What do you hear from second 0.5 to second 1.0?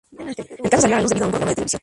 El caso salió a